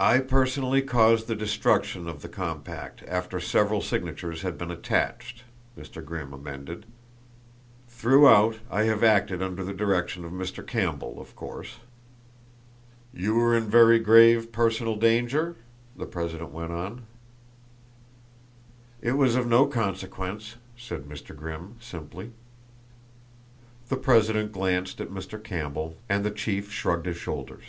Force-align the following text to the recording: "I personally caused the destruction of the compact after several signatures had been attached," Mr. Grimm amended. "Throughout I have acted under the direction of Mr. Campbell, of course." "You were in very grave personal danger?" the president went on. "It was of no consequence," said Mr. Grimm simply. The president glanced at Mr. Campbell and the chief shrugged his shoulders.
"I 0.00 0.18
personally 0.20 0.80
caused 0.80 1.26
the 1.26 1.34
destruction 1.36 2.08
of 2.08 2.22
the 2.22 2.26
compact 2.30 3.02
after 3.06 3.38
several 3.38 3.82
signatures 3.82 4.40
had 4.40 4.56
been 4.56 4.70
attached," 4.70 5.44
Mr. 5.78 6.02
Grimm 6.02 6.32
amended. 6.32 6.86
"Throughout 7.90 8.60
I 8.70 8.84
have 8.84 9.04
acted 9.04 9.42
under 9.42 9.62
the 9.62 9.74
direction 9.74 10.24
of 10.24 10.32
Mr. 10.32 10.66
Campbell, 10.66 11.20
of 11.20 11.36
course." 11.36 11.76
"You 13.12 13.34
were 13.34 13.54
in 13.54 13.68
very 13.68 13.98
grave 13.98 14.52
personal 14.52 14.96
danger?" 14.96 15.56
the 15.94 16.06
president 16.06 16.50
went 16.52 16.72
on. 16.72 17.02
"It 19.02 19.18
was 19.18 19.36
of 19.36 19.46
no 19.46 19.66
consequence," 19.66 20.54
said 20.78 21.02
Mr. 21.02 21.36
Grimm 21.36 21.76
simply. 21.78 22.32
The 23.90 23.98
president 23.98 24.50
glanced 24.52 24.98
at 24.98 25.10
Mr. 25.10 25.38
Campbell 25.44 25.98
and 26.08 26.24
the 26.24 26.30
chief 26.30 26.72
shrugged 26.72 27.04
his 27.04 27.18
shoulders. 27.18 27.64